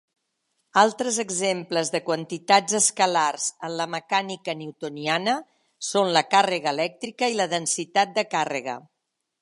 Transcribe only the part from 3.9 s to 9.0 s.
mecànica newtoniana són la càrrega elèctrica i la densitat de càrrega.